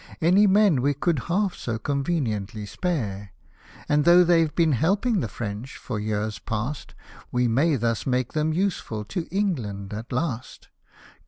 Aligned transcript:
^Any 0.19 0.47
men 0.49 0.81
we 0.81 0.95
could 0.95 1.19
half 1.29 1.53
so 1.53 1.77
conveniently 1.77 2.65
spare; 2.65 3.33
And, 3.87 4.03
though 4.03 4.23
they've 4.23 4.55
been 4.55 4.71
helping 4.71 5.19
the 5.19 5.27
French 5.27 5.77
for 5.77 5.99
years 5.99 6.39
past, 6.39 6.95
We 7.31 7.47
may 7.47 7.75
thus 7.75 8.07
make 8.07 8.33
them 8.33 8.51
useful 8.51 9.03
to 9.05 9.27
England 9.27 9.93
at 9.93 10.11
last. 10.11 10.69